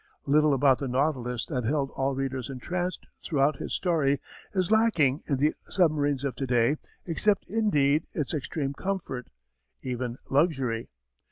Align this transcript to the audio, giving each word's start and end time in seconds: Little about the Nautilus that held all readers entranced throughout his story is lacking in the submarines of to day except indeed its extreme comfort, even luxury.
Little 0.25 0.55
about 0.55 0.79
the 0.79 0.87
Nautilus 0.87 1.45
that 1.45 1.63
held 1.63 1.91
all 1.91 2.15
readers 2.15 2.49
entranced 2.49 3.05
throughout 3.23 3.57
his 3.57 3.75
story 3.75 4.19
is 4.51 4.71
lacking 4.71 5.21
in 5.29 5.37
the 5.37 5.53
submarines 5.67 6.23
of 6.23 6.35
to 6.37 6.47
day 6.47 6.77
except 7.05 7.45
indeed 7.47 8.07
its 8.13 8.33
extreme 8.33 8.73
comfort, 8.73 9.27
even 9.83 10.17
luxury. 10.27 10.89